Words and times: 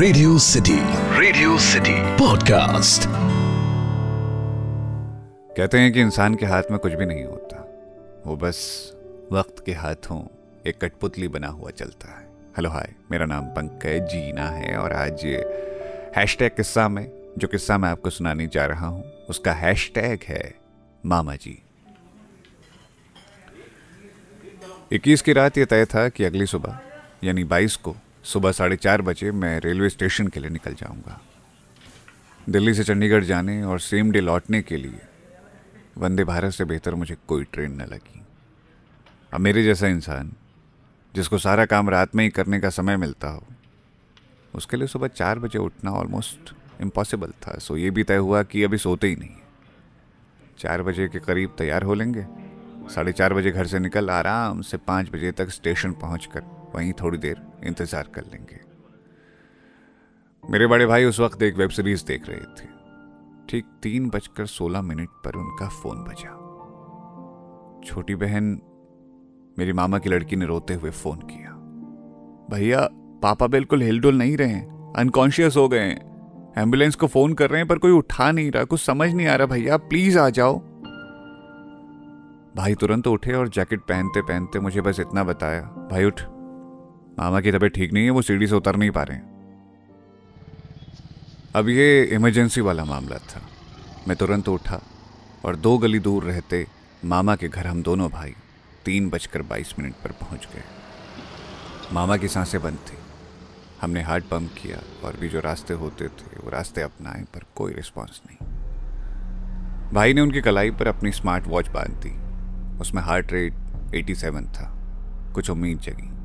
Radio 0.00 0.38
City 0.38 0.76
Radio 1.20 1.58
City 1.58 1.92
podcast 2.18 3.02
कहते 5.56 5.78
हैं 5.78 5.92
कि 5.92 6.00
इंसान 6.00 6.34
के 6.34 6.46
हाथ 6.46 6.62
में 6.70 6.78
कुछ 6.80 6.92
भी 6.92 7.06
नहीं 7.06 7.24
होता। 7.24 7.56
वो 8.26 8.36
बस 8.36 8.60
वक्त 9.32 9.62
के 9.66 9.72
हाथों 9.72 10.22
एक 10.66 10.78
कठपुतली 10.78 11.28
बना 11.28 11.48
हुआ 11.48 11.70
चलता 11.70 12.08
है। 12.18 12.24
हेलो 12.56 12.70
हाय 12.70 12.94
मेरा 13.10 13.26
नाम 13.26 13.44
पंकज 13.46 14.08
जीना 14.08 14.46
है 14.46 14.76
और 14.76 14.92
आज 14.92 15.24
हैशटैग 16.16 16.50
किस्सा 16.50 16.88
में 16.88 17.32
जो 17.38 17.48
किस्सा 17.48 17.78
मैं 17.78 17.88
आपको 17.88 18.10
सुनाने 18.10 18.46
जा 18.46 18.66
रहा 18.66 18.86
हूँ 18.86 19.04
उसका 19.28 19.52
हैशटैग 19.52 20.20
है 20.24 20.54
मामा 21.06 21.34
जी। 21.36 21.62
इक्कीस 24.92 25.22
की 25.22 25.32
रात 25.32 25.58
ये 25.58 25.64
तय 25.64 25.84
था 25.84 26.08
कि 26.08 26.24
अगली 26.24 26.46
सुबह 26.46 26.78
यानी 27.24 27.44
बाईस 27.44 27.76
को 27.76 27.96
सुबह 28.24 28.52
साढ़े 28.52 28.76
चार 28.76 29.02
बजे 29.02 29.30
मैं 29.32 29.58
रेलवे 29.60 29.88
स्टेशन 29.88 30.26
के 30.26 30.40
लिए 30.40 30.50
निकल 30.50 30.74
जाऊँगा। 30.74 31.20
दिल्ली 32.48 32.74
से 32.74 32.84
चंडीगढ़ 32.84 33.24
जाने 33.24 33.62
और 33.62 33.80
सेम 33.80 34.10
डे 34.10 34.20
लौटने 34.20 34.62
के 34.62 34.76
लिए 34.76 35.00
वंदे 35.98 36.24
भारत 36.24 36.52
से 36.52 36.64
बेहतर 36.64 36.94
मुझे 36.94 37.16
कोई 37.28 37.44
ट्रेन 37.44 37.72
न 37.72 37.86
लगी। 37.86 38.22
अब 39.34 39.40
मेरे 39.40 39.62
जैसा 39.62 39.86
इंसान, 39.86 40.32
जिसको 41.14 41.38
सारा 41.38 41.64
काम 41.66 41.90
रात 41.90 42.14
में 42.16 42.24
ही 42.24 42.30
करने 42.30 42.60
का 42.60 42.70
समय 42.70 42.96
मिलता 42.96 43.28
हो, 43.28 43.42
उसके 44.54 44.76
लिए 44.76 44.86
सुबह 44.86 45.08
चार 45.08 45.38
बजे 45.38 45.58
उठना 45.58 45.90
ऑलमोस्ट 45.90 46.54
इम्पॉसिबल 46.80 47.32
था। 47.46 47.58
सो 47.58 47.76
ये 47.76 47.90
भी 47.90 48.04
तय 48.04 48.16
हुआ 48.16 48.42
कि 48.42 48.64
अभी 48.64 48.78
सोते 48.78 49.08
ही 49.08 49.16
नहीं। 49.16 49.36
चार 50.58 50.82
बजे 50.82 51.08
के 51.08 51.18
करीब 51.18 51.54
तैयार 51.58 51.82
हो 51.82 51.94
लेंगे। 51.94 52.26
साढ़े 52.94 53.12
चार 53.12 53.34
बजे 53.34 53.50
घर 53.50 53.66
से 53.66 53.78
निकल 53.78 54.10
आराम 54.10 54.60
से 54.60 54.76
पाँच 54.76 55.10
बजे 55.10 55.32
तक 55.32 55.50
स्टेशन 55.50 55.92
पहुँच 55.92 56.26
वहीं 56.74 56.92
थोड़ी 56.92 57.18
देर 57.18 57.42
इंतज़ार 57.64 58.08
कर 58.14 58.22
लेंगे। 58.22 58.60
मेरे 60.44 60.66
बड़े 60.66 60.86
भाई 60.86 61.04
उस 61.04 61.20
वक्त 61.20 61.42
एक 61.42 61.56
वेब 61.56 61.70
सीरीज़ 61.70 62.04
देख 62.04 62.28
रहे 62.28 62.40
थे। 62.40 62.68
ठीक 63.48 63.64
तीन 63.82 64.08
बजकर 64.10 64.46
सोलह 64.46 64.82
मिनट 64.82 65.08
पर 65.24 65.36
उनका 65.36 65.68
फ़ोन 65.68 66.04
बजा। 66.04 66.36
छोटी 67.84 68.14
बहन 68.14 68.60
मेरी 69.58 69.72
मामा 69.72 69.98
की 69.98 70.10
लड़की 70.10 70.36
ने 70.36 70.46
रोते 70.46 70.74
हुए 70.74 70.90
फ़ोन 70.90 71.16
किया। 71.16 71.50
भैया, 72.50 72.88
पापा 73.22 73.46
बिल्कुल 73.46 73.82
हिलडुल 73.82 74.14
नहीं 74.14 74.36
रहे 74.36 74.48
हैं 74.48 74.92
अनकॉन्शियस 74.92 75.56
हो 75.56 75.68
गए 75.68 75.78
हैं। 75.78 76.54
एंबुलेंस 76.58 76.94
को 76.94 77.06
फ़ोन 77.06 77.34
कर 77.34 77.50
रहे 77.50 77.60
हैं 77.60 77.68
पर 77.68 77.78
कोई 77.78 77.90
उठा 77.90 78.30
नहीं 78.32 78.50
रहा, 78.50 78.64
कुछ 78.64 78.80
समझ 78.80 79.12
नहीं 79.14 79.26
आ 79.26 79.34
रहा, 79.34 79.46
भैया, 79.46 79.76
प्लीज़ 79.76 80.18
आ 80.18 80.28
जाओ। 80.30 80.58
भाई 82.56 82.74
तुरंत 82.74 83.06
उठे 83.06 83.32
और 83.32 83.48
जैकेट 83.48 83.80
पहनते 83.80 84.22
पहनते 84.22 84.60
मुझे 84.60 84.80
बस 84.80 85.00
इतना 85.00 85.24
बताया। 85.24 85.60
भाई 85.90 86.04
उठ। 86.04 86.20
मामा 87.20 87.40
की 87.40 87.52
तबीयत 87.52 87.72
ठीक 87.72 87.92
नहीं 87.92 88.04
है, 88.04 88.10
वो 88.10 88.22
सीढ़ी 88.22 88.46
से 88.46 88.54
उतर 88.54 88.76
नहीं 88.76 88.90
पा 88.90 89.02
रहे 89.02 89.16
हैं। 89.16 89.30
अब 91.56 91.68
ये 91.68 92.04
इमरजेंसी 92.04 92.60
वाला 92.60 92.84
मामला 92.84 93.16
था। 93.16 93.42
मैं 94.08 94.16
तुरंत 94.16 94.48
उठा 94.48 94.80
और 95.44 95.56
दो 95.56 95.78
गली 95.78 95.98
दूर 95.98 96.24
रहते 96.24 96.66
मामा 97.04 97.36
के 97.36 97.48
घर 97.48 97.66
हम 97.66 97.82
दोनों 97.82 98.10
भाई 98.10 98.34
तीन 98.84 99.10
बजकर 99.10 99.42
बाईस 99.42 99.74
मिनट 99.78 99.94
पर 100.04 100.12
पहुँच 100.12 100.48
गए। 100.54 100.62
मामा 101.92 102.16
की 102.16 102.28
साँसें 102.28 102.62
बंद 102.62 102.78
थी। 102.86 102.96
हमने 103.80 104.02
हार्ट 104.02 104.24
पंप 104.24 104.50
किया 104.62 105.06
और 105.06 105.16
भी 105.16 105.28
जो 105.28 105.40
रास्ते 105.40 105.74
होते 105.74 106.08
थे, 106.08 106.40
वो 106.44 106.50
रास्ते 106.50 106.80
अपनाए 106.82 107.22
पर 107.22 107.40
कोई 107.56 107.72
रिस्पांस 107.72 108.20
नहीं। 108.30 108.48
भाई 109.92 110.14
ने 110.14 110.20
उनकी 110.20 110.40
कलाई 110.40 110.70
पर 110.70 110.88
अपनी 110.88 111.12
स्मार्ट 111.12 111.46
वॉच 111.46 111.68
बाँध 111.68 111.90
दी। 111.90 112.10
उसमें 112.78 113.02
हार्ट 113.02 113.32
रेट 113.32 113.54
87 113.94 114.46
था। 114.46 114.76
कुछ 115.34 115.50
उम्मीद 115.50 115.78
जगी। 115.78 116.19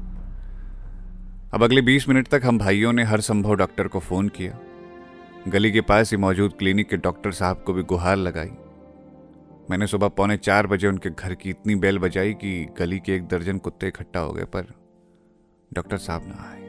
अब 1.55 1.63
अगले 1.63 1.81
20 1.81 2.07
मिनट 2.09 2.27
तक 2.27 2.41
हम 2.45 2.57
भाइयों 2.57 2.93
ने 2.93 3.03
हर 3.03 3.21
संभव 3.21 3.55
डॉक्टर 3.55 3.87
को 3.87 3.99
फ़ोन 3.99 4.29
किया। 4.29 4.57
गली 5.47 5.71
के 5.71 5.81
पास 5.81 6.11
ही 6.11 6.17
मौजूद 6.17 6.53
क्लिनिक 6.53 6.89
के 6.89 6.97
डॉक्टर 6.97 7.31
साहब 7.31 7.63
को 7.67 7.73
भी 7.73 7.83
गुहार 7.83 8.17
लगाई। 8.17 8.51
मैंने 9.69 9.87
सुबह 9.87 10.07
पौने 10.07 10.37
चार 10.37 10.67
बजे 10.67 10.87
उनके 10.87 11.09
घर 11.09 11.35
की 11.35 11.49
इतनी 11.49 11.75
बेल 11.75 11.99
बजाई 11.99 12.33
कि 12.33 12.67
गली 12.79 12.99
के 12.99 13.15
एक 13.15 13.27
दर्जन 13.27 13.57
कुत्ते 13.57 13.87
इकट्ठा 13.87 14.19
हो 14.19 14.33
गए 14.33 14.43
पर 14.43 14.73
डॉक्टर 15.73 15.97
साहब 15.97 16.27
ना 16.27 16.51
आए। 16.51 16.61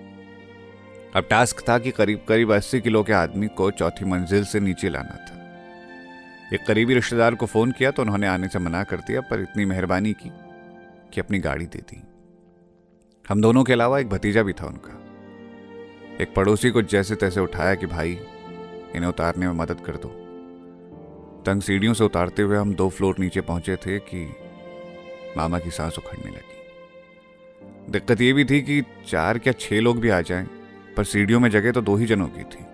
अब 1.17 1.27
टास्क 1.31 1.69
था 1.69 1.79
कि 1.79 1.91
करीब 1.91 2.25
करीब 2.29 2.55
अस्सी 2.55 2.81
किलो 2.81 3.03
के 3.03 3.13
आदमी 3.13 3.47
को 3.47 3.71
चौथी 3.71 4.05
मंजिल 4.05 4.45
से 4.45 4.61
नीचे 4.61 4.89
लाना 4.89 5.17
था। 5.17 6.55
एक 6.55 6.67
करीबी 6.67 6.95
रिश्तेदार 6.95 7.35
को 7.35 7.47
फ़ोन 7.47 7.73
किया 7.73 7.91
तो 7.91 8.03
उन्होंने 8.03 8.27
आने 8.27 8.49
से 8.49 8.59
मना 8.59 8.85
कर 8.85 8.97
दिया 8.97 9.21
पर 9.21 9.41
इतनी 9.41 9.65
मेहरबानी 9.65 10.13
की 10.13 10.33
कि 11.15 11.21
अपनी 11.21 11.39
गाड़ी 11.39 11.67
दे 11.67 11.79
दी। 11.79 12.03
हम 13.29 13.41
दोनों 13.41 13.65
के 13.65 13.73
अलावा 13.73 13.99
एक 13.99 14.09
भतीजा 14.09 14.43
भी 14.43 14.53
था 14.53 14.67
उनका। 14.67 15.03
एक 16.21 16.35
पड़ोसी 16.35 16.71
को 16.71 16.83
जैसे 16.83 17.15
तैसे 17.15 17.41
उठाया 17.41 17.75
कि, 17.75 17.87
भाई, 17.87 18.13
इन्हें 18.95 19.07
उतारने 19.07 19.47
में 19.47 19.55
मदद 19.55 19.81
कर 19.81 19.97
दो। 19.97 20.09
तंग 21.47 21.63
सीढ़ियों 21.63 21.95
से 21.95 22.05
उतारते 22.05 22.43
हुए 22.43 22.57
हम 22.57 22.75
दो 22.75 22.89
फ्लोर 22.89 23.17
नीचे 23.19 23.41
पहुँचे 23.41 23.77
थे 23.77 23.99
कि 23.99 24.37
मामा 25.37 25.59
की 25.59 25.71
सांस 25.71 25.99
उखड़ने 25.99 26.31
लगी। 26.31 27.93
दिक्कत 27.93 28.21
यह 28.21 28.35
भी 28.35 28.45
थी 28.45 28.63
कि 28.63 28.83
चार 29.09 29.39
क्या 29.39 29.53
छह 29.53 29.81
लोग 29.81 30.01
भी 30.01 30.09
आ 30.09 30.21
जाएँ, 30.21 30.47
पर 30.97 31.05
सीढ़ियों 31.05 31.41
में 31.41 31.51
जगह 31.51 31.73
तो 31.73 31.81
दो 31.81 31.97
ही 31.97 32.07
जनों 32.07 32.29
की 32.29 32.43
थी। 32.43 32.65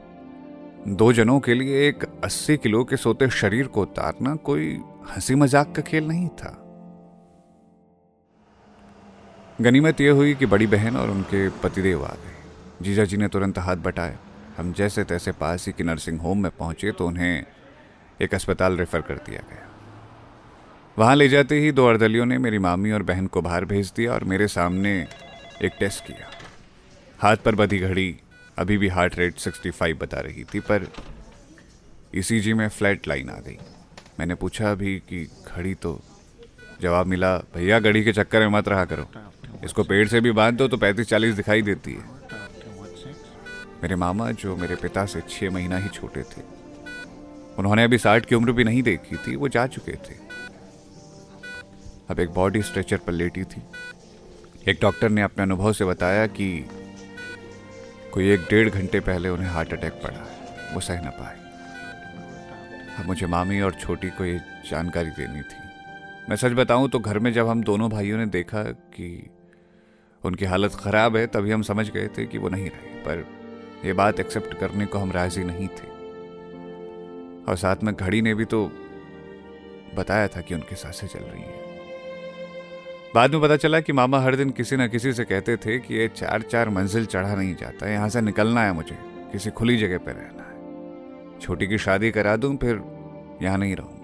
दो 0.94 1.12
जनों 1.12 1.40
के 1.40 1.54
लिए 1.54 1.88
एक 1.88 2.04
अस्सी 2.24 2.56
किलो 2.56 2.84
के 2.84 2.96
सोते 2.96 3.30
शरीर 3.30 3.66
को 3.66 3.82
उतारना 3.82 4.36
कोई 4.36 4.80
हँसी 5.10 5.34
मज़ाक 5.34 5.74
का 5.76 5.82
खेल 5.82 6.08
नहीं 6.08 6.28
था। 6.28 6.61
गनीमत 9.62 10.00
यह 10.00 10.12
हुई 10.12 10.34
कि 10.34 10.46
बड़ी 10.46 10.66
बहन 10.66 10.96
और 10.96 11.10
उनके 11.10 11.48
पतिदेव 11.48 12.04
आ 12.04 12.08
गए। 12.08 12.84
जीजा 12.84 13.04
जी 13.04 13.16
ने 13.16 13.28
तुरंत 13.28 13.58
हाथ 13.58 13.76
बटाए 13.76 14.18
हम 14.56 14.72
जैसे 14.72 15.04
तैसे 15.04 15.32
पास 15.32 15.66
ही 15.66 15.72
की 15.72 15.84
नर्सिंग 15.84 16.20
होम 16.20 16.42
में 16.42 16.50
पहुँचे 16.58 16.92
तो 16.92 17.06
उन्हें 17.06 17.44
एक 18.20 18.34
अस्पताल 18.34 18.76
रेफर 18.76 19.00
कर 19.00 19.14
दिया 19.14 19.42
गया। 19.50 19.68
वहाँ 20.98 21.16
ले 21.16 21.28
जाते 21.28 21.60
ही 21.60 21.72
दो 21.72 21.86
अर्दलियों 21.86 22.26
ने 22.26 22.38
मेरी 22.38 22.58
मामी 22.58 22.90
और 22.90 23.02
बहन 23.02 23.26
को 23.26 23.42
बाहर 23.42 23.64
भेज 23.64 23.92
दिया 23.96 24.12
और 24.12 24.24
मेरे 24.24 24.48
सामने 24.48 25.08
एक 25.62 25.72
टेस्ट 25.80 26.06
किया। 26.06 26.30
हाथ 27.20 27.36
पर 27.36 27.54
बधी 27.54 27.78
घड़ी, 27.78 28.16
अभी 28.58 28.78
भी 28.78 28.88
हार्ट 28.88 29.18
रेट 29.18 29.38
65 29.38 29.92
बता 29.92 30.20
रही 30.20 30.44
थी, 30.44 30.60
पर 30.60 30.86
ईसीजी 32.14 32.54
में 32.54 32.68
फ्लैट 32.68 33.08
लाइन 33.08 33.30
आ 33.30 33.38
गई। 33.38 33.58
मैंने 34.20 34.34
पूछा 34.34 34.70
अभी 34.70 34.98
कि 34.98 35.30
घड़ी 35.56 35.74
तो? 35.74 36.00
जवाब 36.80 37.06
मिला, 37.06 37.38
भैया, 37.38 37.80
घड़ी 37.80 38.04
के 38.04 38.12
चक्कर 38.12 38.40
में 38.40 38.48
मत 38.48 38.68
रहा 38.68 38.84
करो। 38.84 39.31
इसको 39.64 39.84
पेड़ 39.84 40.08
से 40.08 40.20
भी 40.20 40.32
बाँध 40.32 40.56
दो 40.56 40.68
तो 40.68 40.76
पैंतीस 40.76 41.08
चालीस 41.08 41.34
दिखाई 41.34 41.62
देती 41.62 41.92
है। 41.92 42.04
मेरे 43.82 43.96
मामा 43.96 44.30
जो 44.30 44.56
मेरे 44.56 44.74
पिता 44.74 45.06
से 45.06 45.20
छह 45.20 45.50
महीना 45.50 45.78
ही 45.78 45.88
छोटे 45.88 46.22
थे। 46.22 46.42
उन्होंने 47.58 47.84
अभी 47.84 47.98
साठ 47.98 48.26
की 48.26 48.34
उम्र 48.34 48.52
भी 48.52 48.64
नहीं 48.64 48.82
देखी 48.82 49.16
थी, 49.16 49.36
वो 49.36 49.48
जा 49.48 49.66
चुके 49.66 49.92
थे। 49.92 50.14
अब 52.10 52.20
एक 52.20 52.30
बॉडी 52.30 52.62
स्ट्रेचर 52.62 52.96
पर 52.96 53.12
लेटी 53.12 53.44
थी। 53.44 53.62
एक 54.68 54.78
डॉक्टर 54.82 55.08
ने 55.08 55.22
अपने 55.22 55.42
अनुभव 55.42 55.72
से 55.72 55.84
बताया 55.84 56.26
कि 56.26 56.68
कोई 58.12 58.30
एक 58.30 58.40
डेढ़ 58.40 58.68
घंटे 58.68 59.00
पहले 59.00 59.28
उन्हें 59.28 59.48
हार्ट 59.48 59.72
अटैक 59.72 59.92
पड़ा। 59.92 60.26
वो 60.74 60.80
सह 60.80 61.00
ना 61.00 61.10
पाए। 61.10 61.36
अब 62.98 63.06
मुझे 63.06 63.26
मामी 63.26 63.60
और 63.60 63.72
छोटी 63.72 64.10
को 64.10 64.24
ये 64.24 64.38
जानकारी 64.70 65.10
देनी 65.10 65.42
थी। 65.42 65.60
मैं 66.28 66.36
सच 66.36 66.52
बताऊँ 66.52 66.88
तो 66.88 66.98
घर 66.98 67.18
में 67.18 67.32
जब 67.32 67.48
हम 67.48 67.62
दोनों 67.62 67.90
भाइयों 67.90 68.18
ने 68.18 68.26
देखा 68.26 68.62
कि 68.62 69.30
उनकी 70.24 70.44
हालत 70.44 70.74
ख़राब 70.74 71.16
है, 71.16 71.26
तभी 71.26 71.50
हम 71.50 71.62
समझ 71.62 71.90
गए 71.90 72.08
थे 72.08 72.26
कि 72.26 72.38
वो 72.38 72.48
नहीं 72.48 72.66
रहे, 72.66 72.94
पर 73.04 73.26
यह 73.84 73.94
बात 73.94 74.20
एक्सेप्ट 74.20 74.54
करने 74.54 74.86
को 74.86 74.98
हम 74.98 75.12
राज़ी 75.12 75.44
नहीं 75.44 75.68
थे। 75.68 75.90
और 77.48 77.56
साथ 77.56 77.76
में 77.82 77.94
घड़ी 77.94 78.22
ने 78.22 78.34
भी 78.34 78.44
तो 78.44 78.72
बताया 79.94 80.28
था 80.28 80.40
कि 80.40 80.54
उनकी 80.54 80.76
साँसें 80.76 81.08
चल 81.08 81.18
रही 81.18 81.42
हैं। 81.42 81.62
बाद 83.14 83.32
में 83.32 83.42
पता 83.42 83.56
चला 83.56 83.80
कि 83.80 83.92
मामा 83.92 84.20
हर 84.20 84.36
दिन 84.36 84.50
किसी 84.50 84.76
न 84.76 84.88
किसी 84.88 85.12
से 85.12 85.24
कहते 85.24 85.56
थे 85.56 85.78
कि 85.78 85.94
ये 85.94 86.08
चार 86.08 86.42
चार 86.42 86.68
मंजिल 86.68 87.06
चढ़ा 87.06 87.34
नहीं 87.34 87.56
जाता, 87.56 87.88
यहाँ 87.88 88.08
से 88.08 88.20
निकलना 88.20 88.64
है 88.64 88.72
मुझे, 88.72 88.98
किसी 89.32 89.50
खुली 89.50 89.76
जगह 89.76 89.98
पर 89.98 90.12
रहना 90.12 90.42
है। 90.42 91.40
छोटी 91.40 91.66
की 91.66 91.78
शादी 91.78 92.10
करा 92.10 92.36
दूँ, 92.36 92.56
फिर 92.56 92.82
यहाँ 93.42 93.58
नहीं 93.58 93.76
रहूँगा। 93.76 93.98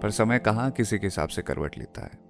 पर 0.00 0.10
समय 0.10 0.38
कहाँ 0.38 0.70
किसी 0.70 0.98
के 0.98 1.06
हिसाब 1.06 1.28
से 1.28 1.42
करवट 1.42 1.78
लेता 1.78 2.02
है? 2.02 2.21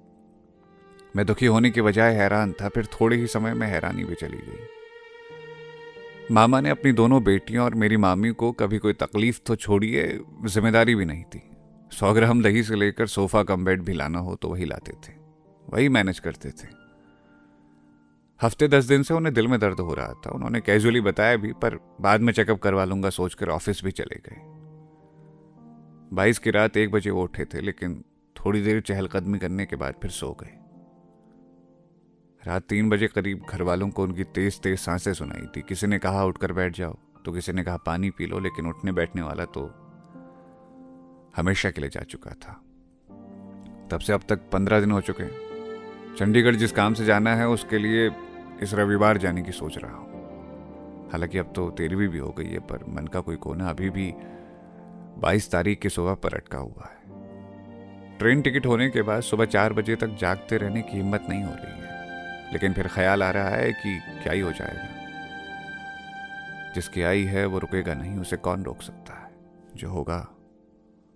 मैं 1.14 1.24
दुखी 1.26 1.46
होने 1.46 1.70
के 1.70 1.82
बजाय 1.82 2.14
हैरान 2.14 2.52
था, 2.52 2.68
फिर 2.68 2.86
थोड़े 2.92 3.16
ही 3.16 3.26
समय 3.26 3.54
में 3.54 3.66
हैरानी 3.66 4.04
भी 4.04 4.14
चली 4.14 4.38
गई। 4.38 4.66
मामा 6.30 6.60
ने 6.60 6.70
अपनी 6.70 6.92
दोनों 6.92 7.22
बेटियों 7.24 7.64
और 7.64 7.74
मेरी 7.74 7.96
मामी 7.96 8.30
को 8.32 8.52
कभी 8.52 8.78
कोई 8.78 8.92
तकलीफ़ 8.92 9.40
तो 9.46 9.56
छोड़िए 9.56 10.20
ज़िम्मेदारी 10.44 10.94
भी 10.94 11.04
नहीं 11.04 11.24
थी। 11.24 11.42
सौ 11.92 12.12
ग्राम 12.12 12.42
दही 12.42 12.62
से 12.62 12.74
लेकर 12.74 13.06
सोफा 13.06 13.42
कम 13.42 13.64
बेड 13.64 13.82
भी 13.82 13.92
लाना 13.92 14.18
हो 14.18 14.34
तो 14.34 14.48
वही 14.48 14.64
लाते 14.64 14.92
थे। 14.92 15.12
वही 15.64 15.88
मैनेज 15.88 16.18
करते 16.18 16.50
थे। 16.50 16.68
हफ़्ते 18.40 18.68
दस 18.68 18.84
दिन 18.84 19.02
से 19.02 19.14
उन्हें 19.14 19.34
दिल 19.34 19.48
में 19.48 19.58
दर्द 19.60 19.80
हो 19.80 19.94
रहा 19.94 20.12
था। 20.16 20.30
उन्होंने 20.30 20.60
कैजुअली 20.60 21.00
बताया 21.00 21.36
भी, 21.36 21.52
पर 21.52 21.78
बाद 22.00 22.20
में 22.20 22.32
चेकअप 22.32 22.60
करवा 22.60 22.84
लूँगा 22.84 23.10
सोचकर 23.10 23.48
ऑफ़िस 23.48 23.84
भी 23.84 23.90
चले 23.90 24.20
गए। 24.26 24.40
बाईस 26.12 26.38
की 26.38 26.50
रात 26.50 26.76
एक 26.76 26.90
बजे 26.90 27.10
वो 27.10 27.22
उठे 27.22 27.44
थे, 27.44 27.60
लेकिन 27.60 28.02
थोड़ी 28.36 28.62
देर 28.62 28.80
चहलकदमी 28.80 29.38
करने 29.38 29.66
के 29.66 29.76
बाद 29.76 29.94
फिर 30.02 30.10
सो 30.10 30.36
गए। 30.40 30.58
रात 32.46 32.62
तीन 32.62 32.90
बजे 32.90 33.06
करीब 33.06 33.42
घर 33.50 33.62
वालों 33.62 33.88
को 33.88 34.02
उनकी 34.02 34.24
तेज 34.24 34.60
तेज 34.60 34.78
साँसें 34.78 35.12
सुनाई 35.14 35.46
थी। 35.56 35.62
किसी 35.62 35.86
ने 35.86 35.98
कहा, 35.98 36.24
उठकर 36.24 36.52
बैठ 36.52 36.76
जाओ। 36.76 36.96
तो 37.24 37.32
किसी 37.32 37.52
ने 37.52 37.64
कहा, 37.64 37.76
पानी 37.76 38.10
पी 38.10 38.26
लो, 38.26 38.38
लेकिन 38.38 38.66
उठने 38.66 38.92
बैठने 38.92 39.22
वाला 39.22 39.44
तो 39.44 39.74
हमेशा 41.36 41.70
के 41.70 41.80
लिए 41.80 41.90
जा 41.90 42.00
चुका 42.00 42.30
था। 42.30 42.52
तब 43.90 44.00
से 44.00 44.12
अब 44.12 44.20
तक 44.28 44.40
पंद्रह 44.52 44.80
दिन 44.80 44.90
हो 44.90 45.00
चुके 45.00 45.22
हैं। 45.22 46.16
चंडीगढ़ 46.18 46.54
जिस 46.54 46.72
काम 46.72 46.94
से 46.94 47.04
जाना 47.04 47.34
है, 47.34 47.48
उसके 47.48 47.78
लिए 47.78 48.10
इस 48.62 48.74
रविवार 48.74 49.18
जाने 49.18 49.42
की 49.42 49.52
सोच 49.52 49.78
रहा 49.78 49.92
हूँ। 49.92 50.12
हालाँकि 51.12 51.38
अब 51.38 51.52
तो 51.56 51.70
तेरहवीं 51.70 52.08
भी 52.08 52.18
हो 52.18 52.30
गई 52.30 52.48
है, 52.48 52.58
पर 52.58 52.84
मन 52.88 53.06
का 53.06 53.20
कोई 53.20 53.36
कोना 53.36 53.70
अभी 53.70 53.90
भी 53.90 54.14
बाईस 55.18 55.50
तारीख 55.50 55.80
की 55.80 55.88
सुबह 55.88 56.14
पर 56.14 56.34
अटका 56.34 56.58
हुआ 56.58 56.90
है। 56.90 57.02
ट्रेन 58.18 58.42
टिकट 58.42 58.66
होने 58.66 58.90
के 58.90 59.02
बाद 59.02 59.20
सुबह 59.20 59.44
चार 59.44 59.72
बजे 59.72 59.96
तक 59.96 60.06
जागते 60.06 60.56
रहने 60.56 60.82
की 60.82 60.96
हिम्मत 60.96 61.26
नहीं 61.28 61.44
हो 61.44 61.52
रही 61.52 61.82
है। 61.82 61.91
लेकिन 62.52 62.72
फिर 62.72 62.88
ख्याल 62.88 63.22
आ 63.22 63.30
रहा 63.30 63.48
है 63.48 63.72
कि 63.72 64.00
क्या 64.22 64.32
ही 64.32 64.40
हो 64.40 64.52
जाएगा। 64.52 65.02
जिसकी 66.74 67.02
आई 67.02 67.24
है, 67.24 67.46
वो 67.46 67.58
रुकेगा 67.58 67.94
नहीं, 67.94 68.18
उसे 68.18 68.36
कौन 68.36 68.62
रोक 68.62 68.82
सकता 68.82 69.14
है? 69.14 69.30
जो 69.74 69.90
होगा, 69.90 70.28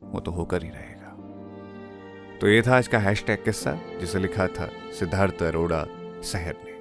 वो 0.03 0.21
तो 0.21 0.31
होकर 0.31 0.63
ही 0.63 0.71
रहेगा। 0.71 0.97
तो 2.41 2.49
ये 2.49 2.63
था 2.63 2.77
आज 2.77 2.89
का 2.89 2.99
हैशटैग 2.99 3.45
किस्सा, 3.45 3.79
जिसे 4.01 4.19
लिखा 4.19 4.47
था 4.47 4.71
सिद्धार्थ 4.99 5.43
अरोड़ा 5.43 5.85
शहर 6.23 6.57
ने। 6.65 6.77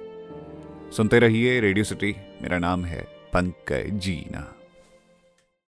सुनते 0.92 1.18
रहिए 1.18 1.60
रेडियो 1.60 1.84
सिटी, 1.84 2.16
मेरा 2.42 2.58
नाम 2.58 2.84
है 2.84 3.02
पंकज 3.02 3.90
जीना। 3.90 4.55